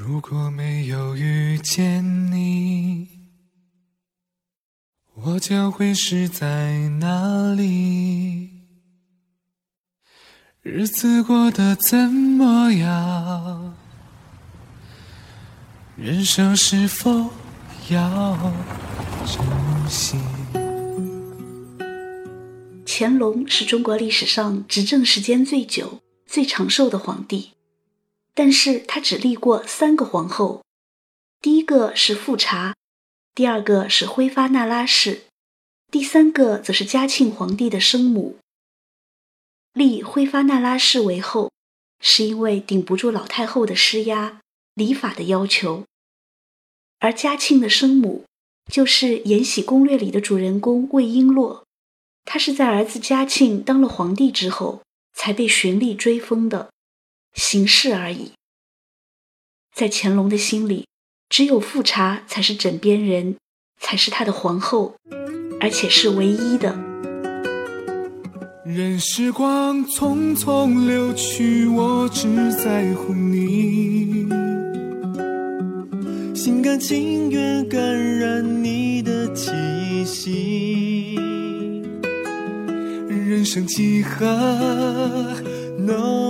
[0.00, 3.08] 如果没有遇见你，
[5.14, 8.48] 我将会是在哪里？
[10.62, 13.74] 日子过得怎么样？
[15.96, 17.30] 人生是否
[17.90, 18.52] 要
[19.26, 19.44] 珍
[19.90, 20.16] 惜？
[22.86, 27.57] 乾隆是中国历史上执政时间最久、最长寿的皇帝。
[28.38, 30.62] 但是他只立过三个皇后，
[31.40, 32.76] 第一个是富察，
[33.34, 35.22] 第二个是辉发那拉氏，
[35.90, 38.38] 第三个则是嘉庆皇帝的生母。
[39.72, 41.50] 立辉发那拉氏为后，
[41.98, 44.40] 是因为顶不住老太后的施压、
[44.74, 45.82] 礼法的要求；
[47.00, 48.24] 而嘉庆的生母
[48.70, 51.64] 就是《延禧攻略》里的主人公魏璎珞，
[52.24, 56.70] 她是在儿子嘉庆当了皇帝之后才被循例追封的。
[57.34, 58.32] 形式而已。
[59.74, 60.86] 在乾隆的心里，
[61.28, 63.36] 只有富察才是枕边人，
[63.80, 64.96] 才是他的皇后，
[65.60, 66.78] 而且是唯一的。
[68.66, 74.26] 任时光匆匆流去，我只在乎你，
[76.34, 77.80] 心甘情愿感
[78.18, 81.14] 染你的气息。
[83.08, 84.26] 人生几何
[85.78, 86.27] 能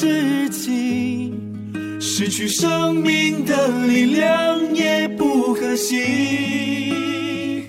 [0.00, 1.32] 得到知己，
[2.00, 7.64] 失去生命的力量也不可惜。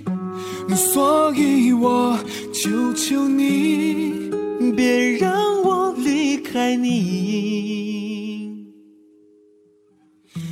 [0.75, 2.17] 所以我
[2.53, 4.30] 求求你，
[4.75, 5.31] 别让
[5.63, 8.67] 我离开你。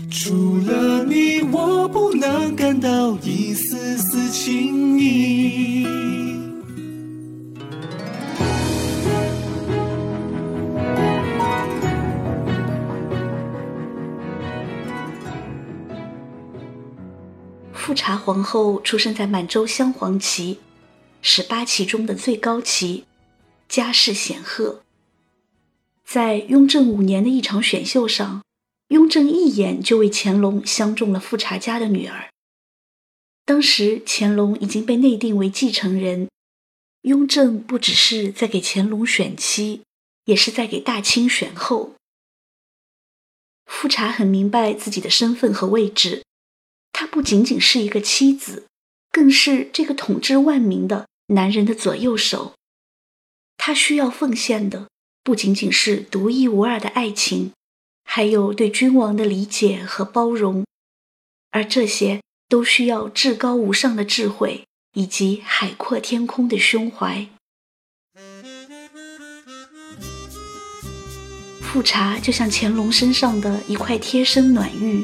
[0.09, 5.85] 除了你，我不能感到一丝丝情意。
[18.07, 20.59] 察皇后出生在满洲镶黄旗，
[21.21, 23.03] 是八旗中的最高旗，
[23.67, 24.81] 家世显赫。
[26.05, 28.45] 在雍正五年的一场选秀上，
[28.87, 32.29] 雍正一眼就为乾隆相中了富察家的女儿。
[33.43, 36.29] 当时乾隆已经被内定为继承人，
[37.01, 39.81] 雍正不只是在给乾隆选妻，
[40.23, 41.95] 也是在给大清选后。
[43.65, 46.23] 富察很明白自己的身份和位置。
[46.91, 48.65] 她不仅仅是一个妻子，
[49.11, 52.53] 更是这个统治万民的男人的左右手。
[53.57, 54.87] 她需要奉献的
[55.23, 57.51] 不仅仅是独一无二的爱情，
[58.03, 60.65] 还有对君王的理解和包容，
[61.51, 67.27] 而这些都需要至高无上的智慧以及海阔天空的胸怀。
[71.61, 75.03] 富察就像乾隆身上的一块贴身暖玉。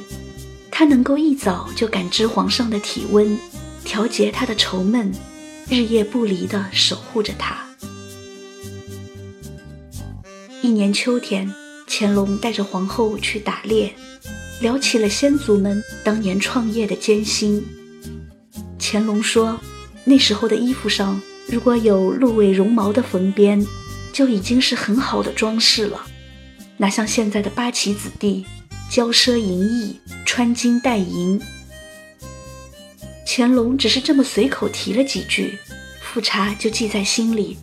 [0.76, 3.38] 他能够一早就感知皇上的体温，
[3.86, 5.14] 调节他的愁闷，
[5.70, 7.64] 日夜不离地守护着他。
[10.64, 11.54] 一年秋天，
[11.88, 13.94] 乾隆带着皇后去打猎，
[14.62, 17.64] 聊起了先祖们当年创业的艰辛。
[18.80, 19.60] 乾隆说
[20.04, 23.64] ：“那时候的衣服上如果有鹿尾绒毛的缝边，
[24.12, 26.02] 就已经是很好的装饰了，
[26.78, 28.44] 哪像现在的八旗子弟。”
[28.94, 31.42] 骄奢淫逸，穿金戴银。
[33.26, 35.58] 乾隆只是这么随口提了几句，
[36.00, 37.58] 富察就记在心里。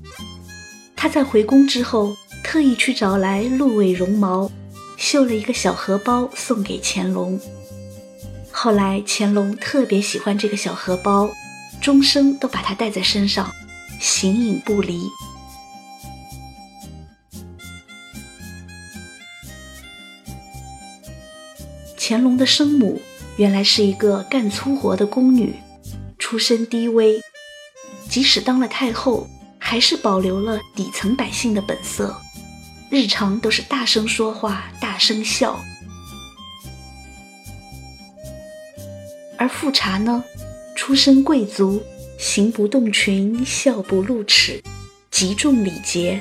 [0.97, 4.51] 他在回宫之后，特意去找来鹿尾绒毛，
[4.97, 7.39] 绣了一个小荷包送给乾隆。
[8.51, 11.31] 后来乾隆特别喜欢这个小荷包，
[11.81, 13.49] 终生都把它带在身上，
[14.01, 15.01] 形影不离。
[22.11, 23.01] 乾隆的生母
[23.37, 25.55] 原来是一个干粗活的宫女，
[26.19, 27.21] 出身低微，
[28.09, 29.29] 即使当了太后，
[29.61, 32.21] 还是保留了底层百姓的本色，
[32.91, 35.57] 日常都是大声说话、大声笑。
[39.39, 40.25] 而富察呢，
[40.75, 41.81] 出身贵族，
[42.19, 44.61] 行不动裙，笑不露齿，
[45.13, 46.21] 极重礼节，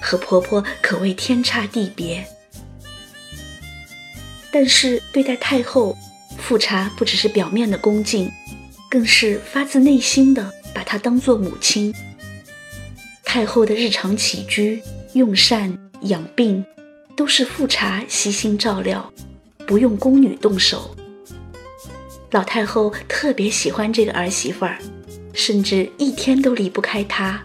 [0.00, 2.24] 和婆婆可谓天差地别。
[4.50, 5.96] 但是对待太后，
[6.38, 8.30] 富察不只是表面的恭敬，
[8.90, 11.94] 更是发自内心的把她当做母亲。
[13.24, 16.64] 太后的日常起居、用膳、养病，
[17.14, 19.12] 都是富察悉心照料，
[19.66, 20.96] 不用宫女动手。
[22.30, 24.78] 老太后特别喜欢这个儿媳妇儿，
[25.34, 27.42] 甚至一天都离不开她。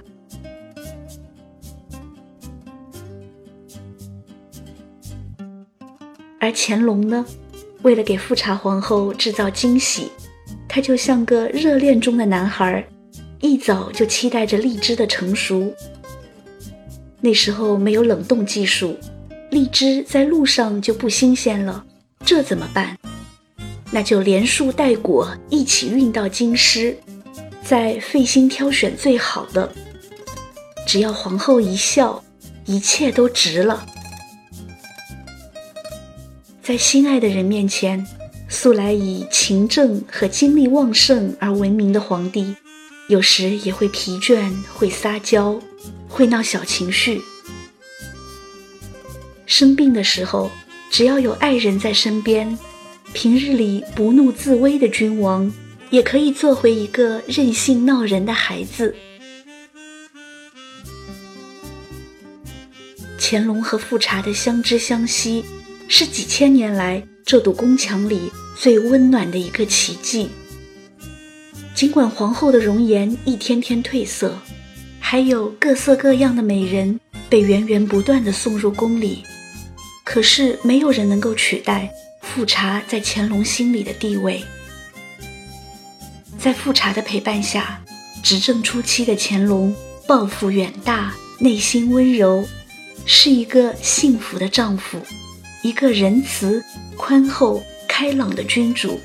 [6.43, 7.25] 而乾隆呢，
[7.83, 10.11] 为了给富察皇后制造惊喜，
[10.67, 12.85] 他就像个热恋中的男孩，
[13.39, 15.73] 一早就期待着荔枝的成熟。
[17.21, 18.99] 那时候没有冷冻技术，
[19.51, 21.85] 荔枝在路上就不新鲜了，
[22.25, 22.97] 这怎么办？
[23.89, 26.97] 那就连树带果一起运到京师，
[27.63, 29.71] 再费心挑选最好的。
[30.85, 32.21] 只要皇后一笑，
[32.65, 33.85] 一切都值了。
[36.63, 38.07] 在心爱的人面前，
[38.47, 42.55] 素来以勤政和精力旺盛而闻名的皇帝，
[43.09, 45.59] 有时也会疲倦，会撒娇，
[46.07, 47.21] 会闹小情绪。
[49.45, 50.49] 生病的时候，
[50.89, 52.57] 只要有爱人在身边，
[53.11, 55.51] 平日里不怒自威的君王，
[55.89, 58.95] 也可以做回一个任性闹人的孩子。
[63.19, 65.43] 乾隆和富察的相知相惜。
[65.87, 70.29] 是几千年来这堵宫墙里最温暖的一个奇迹。
[71.75, 74.37] 尽管皇后的容颜一天天褪色，
[74.99, 76.99] 还有各色各样的美人
[77.29, 79.23] 被源源不断的送入宫里，
[80.03, 81.91] 可是没有人能够取代
[82.21, 84.43] 富察在乾隆心里的地位。
[86.39, 87.81] 在富察的陪伴下，
[88.23, 89.75] 执政初期的乾隆
[90.07, 92.47] 抱负远大，内心温柔，
[93.05, 94.99] 是一个幸福的丈夫。
[95.63, 96.61] 一个仁慈、
[96.97, 98.99] 宽厚、开朗的君主。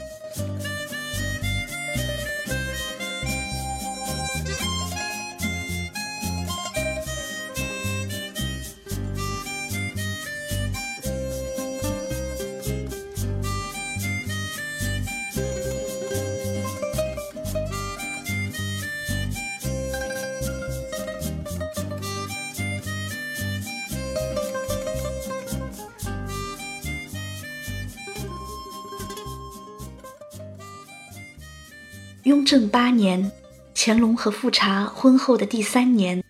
[32.28, 33.32] 雍正八年，
[33.74, 36.22] 乾隆和富察婚后的第三年，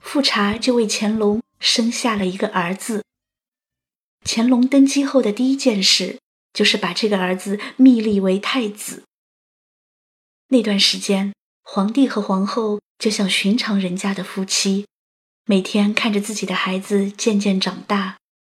[0.00, 3.04] 富察就为乾隆生下了一个儿子。
[4.24, 6.18] 乾隆登基后的第一件事，
[6.52, 9.04] 就是把这个儿子密立为太子。
[10.48, 11.32] 那段时间，
[11.62, 14.86] 皇帝和皇后就像寻常人家的夫妻，
[15.44, 18.18] 每天看着自己的孩子渐渐长大，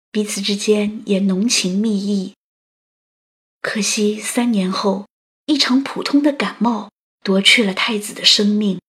[0.10, 2.34] 彼此之间也浓情蜜意。
[3.62, 5.06] 可惜三年后。
[5.48, 6.92] 一场普通的感冒
[7.24, 8.82] 夺去了太子的生命，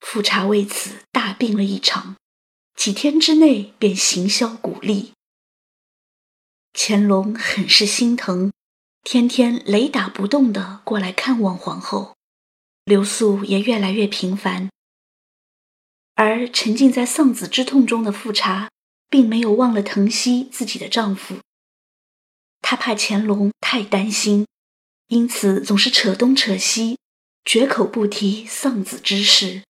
[0.00, 2.16] 富察为此大病了一场，
[2.74, 5.12] 几天之内便行销骨立。
[6.72, 8.52] 乾隆很是心疼，
[9.04, 12.16] 天天雷打不动地过来看望皇后，
[12.84, 14.68] 留宿也越来越频繁。
[16.14, 18.68] 而沉浸在丧子之痛中的富察，
[19.08, 21.36] 并没有忘了疼惜自己的丈夫，
[22.60, 24.44] 她怕乾隆太担心。
[25.12, 26.96] 因此，总是扯东扯西，
[27.44, 29.62] 绝口不提丧子之事。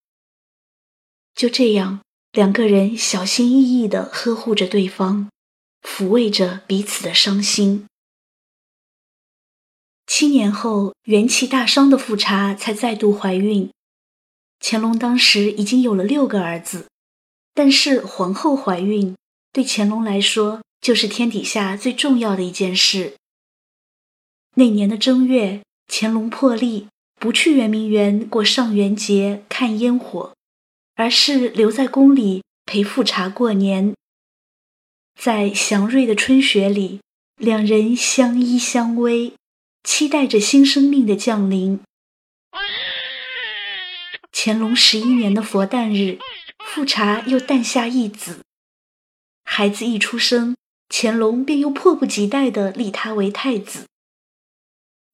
[1.34, 2.00] 就这样，
[2.30, 5.28] 两个人小心翼翼地呵护着对方，
[5.82, 7.88] 抚慰着彼此的伤心。
[10.06, 13.68] 七年后，元气大伤的富察才再度怀孕。
[14.60, 16.86] 乾隆当时已经有了六个儿子，
[17.52, 19.16] 但是皇后怀孕
[19.52, 23.16] 对乾隆来说就是天底下最重要的一件事。
[24.54, 30.34] 那年的正月，乾隆破例不去圆明园过上元节看烟火，
[30.94, 33.94] 而是留在宫里陪富察过年。
[35.18, 37.00] 在祥瑞的春雪里，
[37.36, 39.32] 两人相依相偎，
[39.84, 41.80] 期待着新生命的降临。
[44.32, 46.18] 乾隆十一年的佛诞日，
[46.58, 48.40] 富察又诞下一子。
[49.44, 50.56] 孩子一出生，
[50.90, 53.86] 乾隆便又迫不及待地立他为太子。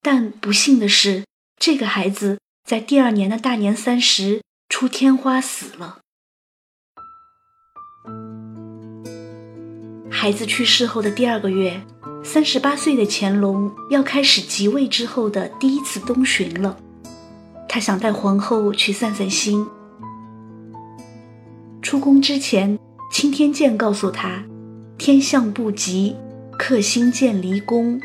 [0.01, 1.25] 但不幸的是，
[1.57, 5.99] 这个孩子在第二年的大年三十出天花死了。
[10.09, 11.81] 孩子去世后的第二个月，
[12.23, 16.77] 三十八岁的乾隆要开始即位之后的第一次东巡了。
[17.67, 19.65] 他想带皇后去散散心。
[21.81, 22.77] 出宫之前，
[23.11, 24.43] 钦天监告诉他，
[24.97, 26.15] 天象不吉，
[26.57, 28.01] 克星见离宫，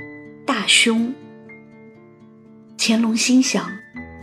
[0.46, 1.14] 大凶。
[2.86, 3.66] 乾隆心想，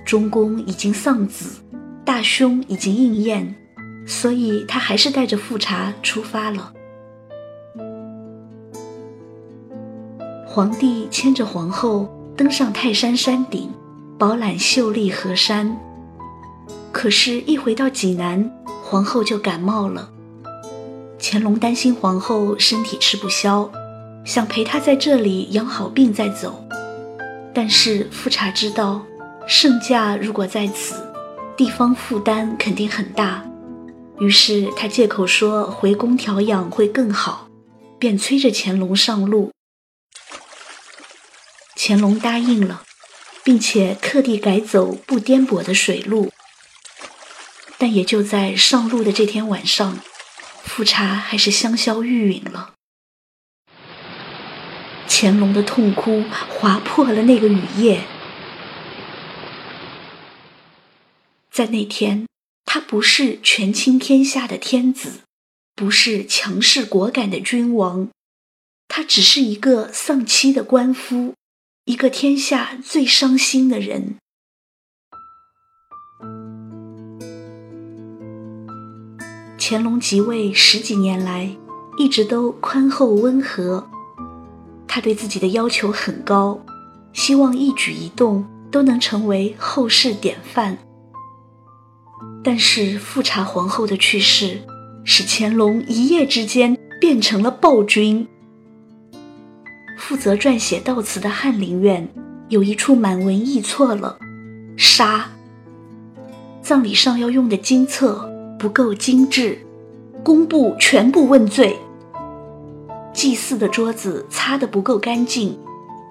[0.06, 1.64] 中宫已经丧子，
[2.06, 3.56] 大凶已经应验，
[4.06, 6.72] 所以他还是带着富察出发了。
[10.46, 13.68] 皇帝牵着皇后登上泰山山顶，
[14.20, 15.76] 饱览秀丽河山。
[16.92, 18.48] 可是，一回到济南，
[18.84, 20.12] 皇后就感冒了。
[21.20, 23.72] 乾隆担心皇后身体吃不消，
[24.24, 26.64] 想陪她在这里养好病再走。
[27.54, 29.06] 但是富察知道，
[29.48, 30.96] 圣驾如果在此，
[31.58, 33.46] 地方负担肯定很大。
[34.20, 37.50] 于是他借口说回宫调养会更好，
[38.00, 39.52] 便催着乾隆上路。
[41.76, 42.84] 乾隆答应了，
[43.44, 46.32] 并且特地改走不颠簸的水路。
[47.78, 50.00] 但也就在上路的这天晚上，
[50.64, 52.76] 富察还是香消玉殒了。
[55.22, 58.02] 乾隆的痛哭划破了那个雨夜。
[61.52, 62.26] 在那天，
[62.66, 65.20] 他不是权倾天下的天子，
[65.76, 68.10] 不是强势果敢的君王，
[68.88, 71.36] 他只是一个丧妻的官夫，
[71.86, 74.16] 一个天下最伤心的人。
[79.60, 81.56] 乾隆即位十几年来，
[82.00, 83.88] 一直都宽厚温和。
[84.94, 86.60] 他对自己的要求很高，
[87.14, 90.78] 希望一举一动都能成为后世典范。
[92.44, 94.60] 但是富察皇后的去世，
[95.06, 98.28] 使乾隆一夜之间变成了暴君。
[99.98, 102.06] 负责撰写悼词的翰林院
[102.50, 104.20] 有一处满文译错了，
[104.76, 105.32] 杀。
[106.62, 108.30] 葬礼上要用的金册。
[108.60, 109.58] 不够精致，
[110.22, 111.76] 工部全部问罪。
[113.14, 115.58] 祭祀的桌子擦得不够干净，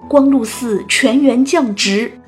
[0.07, 2.19] 光禄寺全员降职。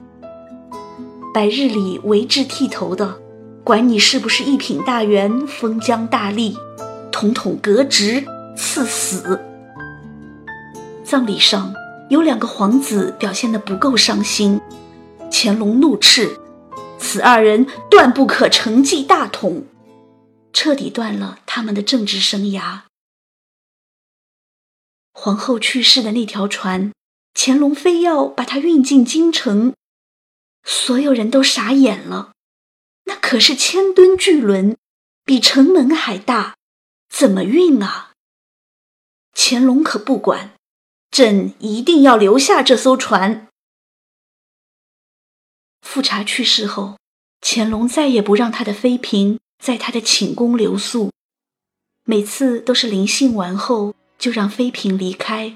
[1.34, 3.20] 百日里为治剃头的，
[3.64, 6.56] 管你是不是一品大员、封疆大吏，
[7.12, 8.24] 统统革职
[8.56, 9.40] 赐死。
[11.04, 11.74] 葬礼上
[12.10, 14.60] 有两个皇子表现得不够伤心，
[15.32, 16.38] 乾隆怒斥：
[16.98, 19.64] 此二人断不可承继大统。
[20.52, 22.82] 彻底断了他们的政治生涯。
[25.14, 26.92] 皇后去世的那条船，
[27.34, 29.74] 乾隆非要把它运进京城，
[30.64, 32.34] 所有人都傻眼了。
[33.06, 34.76] 那可是千吨巨轮，
[35.24, 36.56] 比城门还大，
[37.10, 38.12] 怎么运啊？
[39.34, 40.54] 乾隆可不管，
[41.10, 43.48] 朕一定要留下这艘船。
[45.82, 46.98] 富察去世后，
[47.42, 49.40] 乾隆再也不让他的妃嫔。
[49.64, 51.10] 在他的寝宫留宿，
[52.04, 55.52] 每次都是临幸完后就让妃嫔离开，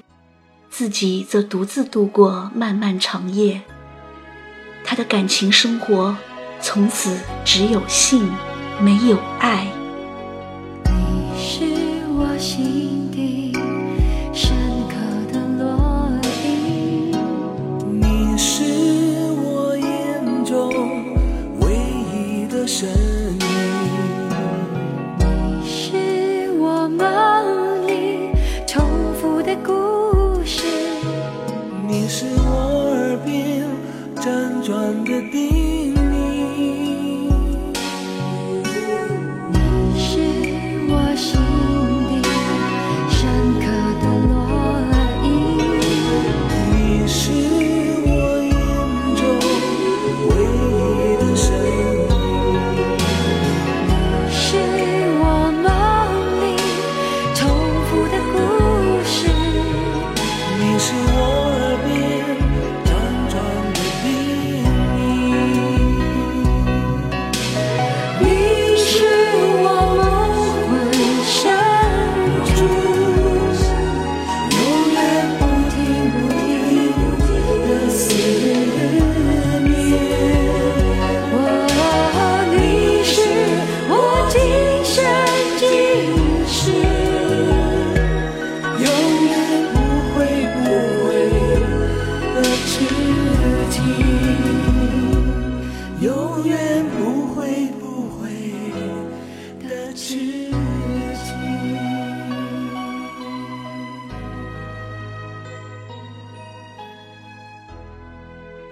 [0.68, 3.62] 自己则独自度过漫漫长夜。
[4.84, 6.14] 他的感情生活
[6.60, 8.30] 从此只有性，
[8.78, 9.66] 没有爱。
[10.84, 11.64] 你是
[12.10, 13.54] 我心底
[14.34, 14.54] 深
[14.90, 14.96] 刻
[15.32, 16.12] 的烙
[16.44, 17.10] 印，
[17.98, 18.64] 你是
[19.40, 21.06] 我眼中
[21.60, 21.72] 唯
[22.12, 23.07] 一的神。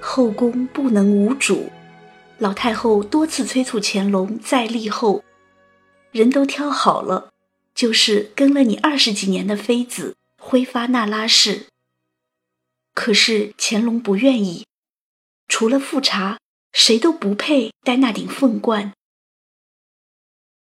[0.00, 1.70] 后宫不能无主，
[2.38, 5.22] 老太后多次催促乾隆再立后，
[6.10, 7.34] 人都挑好了，
[7.74, 11.66] 就是跟了你二十几年的妃子辉发那拉氏。
[12.94, 14.64] 可是乾隆不愿意，
[15.48, 16.38] 除了富察，
[16.72, 18.92] 谁都不配戴那顶凤冠。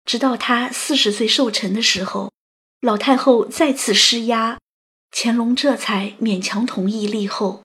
[0.05, 2.31] 直到他四十岁寿辰的时候，
[2.81, 4.57] 老太后再次施压，
[5.11, 7.63] 乾隆这才勉强同意立后。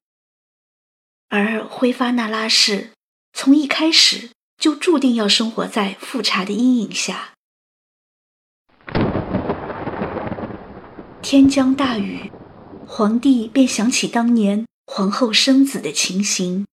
[1.28, 2.90] 而辉发那拉氏
[3.32, 7.34] 从一开始就注定要生活在富察的阴影下。
[11.23, 12.30] 天将大雨，
[12.87, 16.66] 皇帝便想起当年皇后生子的情形。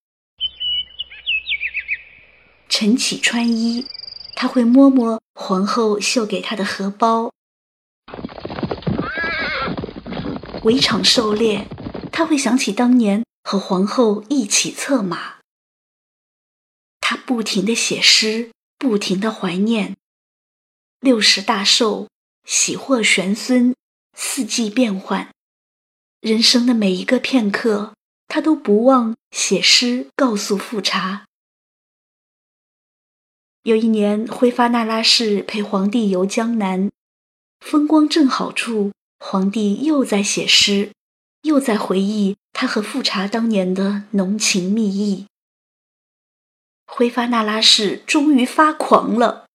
[2.72, 3.86] 晨起穿衣，
[4.34, 7.30] 他会摸摸皇后绣给他的荷包；
[10.64, 11.68] 围场狩猎，
[12.14, 15.40] 他会想起当年和皇后一起策马。
[17.02, 19.98] 他不停的写诗，不停的怀念。
[21.02, 22.08] 六十大寿，
[22.46, 23.76] 喜获玄孙，
[24.18, 25.30] 四季变换，
[26.22, 27.94] 人生的每一个片刻，
[28.30, 31.26] 他都不忘写诗告诉富察。
[33.64, 36.90] 有一年，辉发那拉氏陪皇帝游江南，
[37.60, 40.92] 风光正好处，皇帝又在写诗，
[41.44, 45.28] 又在回忆他和富察当年的浓情蜜意。
[46.88, 49.46] 辉发那拉氏终于发狂了，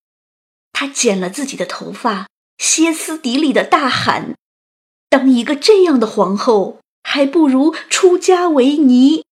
[0.72, 4.36] 他剪了自己的头发，歇斯底里的大喊
[5.10, 9.24] ：“当一个这样的皇后，还不如出家为尼。”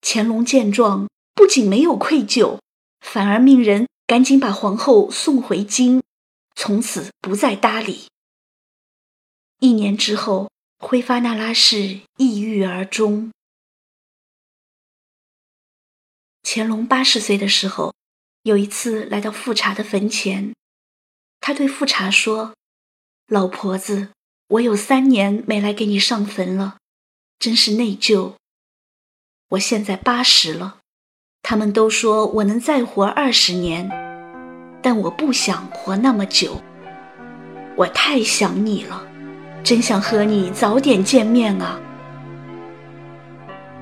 [0.00, 2.60] 乾隆见状，不仅没有愧疚，
[3.06, 6.02] 反而命人赶紧把皇后送回京，
[6.56, 8.08] 从此不再搭理。
[9.60, 13.30] 一年之后，辉发那拉氏抑郁而终。
[16.42, 17.94] 乾隆八十岁的时候，
[18.42, 20.52] 有一次来到富察的坟前，
[21.40, 22.54] 他对富察说
[23.28, 24.10] ：“老婆子，
[24.48, 26.78] 我有三年没来给你上坟了，
[27.38, 28.34] 真是内疚。
[29.50, 30.80] 我现在八十了，
[31.48, 33.88] 他们都说我能再活二十年，
[34.82, 36.60] 但我不想活那么久。
[37.76, 39.00] 我太想你了，
[39.62, 41.78] 真想和你早点见面啊！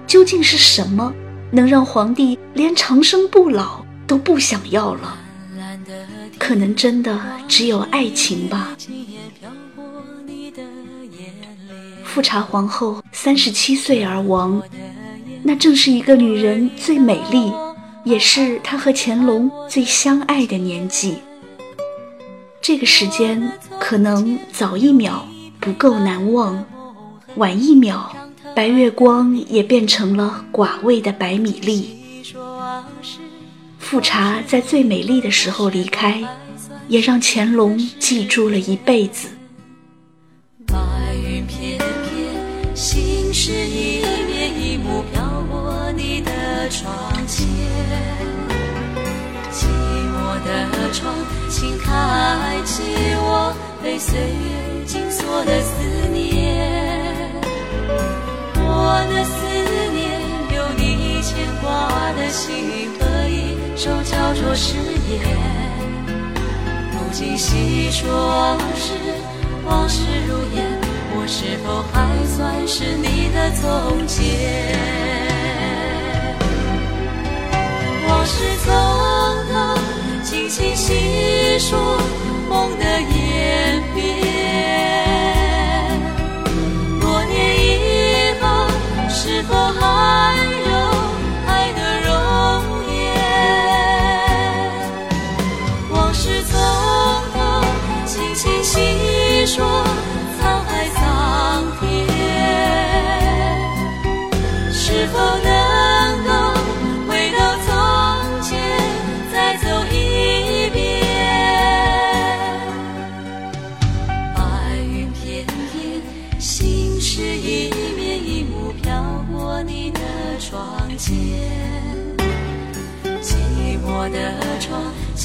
[0.07, 1.11] 究竟是什么？”
[1.51, 5.17] 能让皇帝连长生不老都不想要了，
[6.39, 7.19] 可能真的
[7.49, 8.77] 只有爱情吧。
[12.05, 14.61] 富察皇后三十七岁而亡，
[15.47, 17.53] 那正是一个女人最美丽，
[18.03, 21.19] 也是她和乾隆最相爱的年纪。
[22.63, 25.29] 这个时间可能早一秒
[25.61, 26.65] 不够难忘，
[27.37, 28.11] 晚一秒。
[28.55, 32.23] 白月光也变成了寡味的白米粒。
[33.79, 36.23] 富察在最美丽的时候离开，
[36.89, 39.29] 也让乾隆记住了一辈子。
[50.95, 51.13] 窗，
[51.51, 52.83] 请开启
[53.17, 53.53] 我
[53.83, 55.75] 被岁月紧锁的思
[56.13, 56.23] 念。
[58.57, 59.35] 我的思
[59.93, 60.07] 念，
[60.55, 61.67] 有你牵挂
[62.15, 64.77] 的心和一首叫做誓
[65.11, 65.21] 言。
[66.93, 68.95] 如今细说往事，
[69.67, 70.65] 往事如烟，
[71.17, 71.93] 我是否还
[72.25, 74.23] 算是你的从前？
[78.07, 78.33] 往事
[78.65, 78.73] 总，
[81.59, 81.99] 说
[82.49, 84.03] 梦的演变。
[87.01, 88.67] 多年以后，
[89.09, 90.34] 是否还？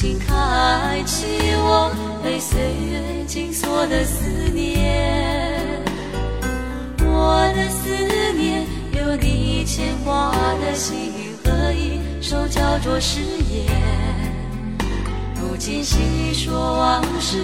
[0.02, 1.26] 请开启
[1.58, 1.92] 我
[2.24, 2.58] 被岁
[2.90, 5.84] 月紧锁的思念。
[7.02, 7.90] 我的思
[8.34, 10.32] 念，有你牵挂
[10.62, 11.12] 的心
[11.44, 13.68] 和一手交错誓言。
[15.36, 17.44] 如今细说往事，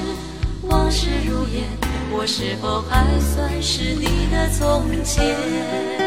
[0.61, 1.65] 往事如烟，
[2.09, 6.04] 我是否还算是你的从前？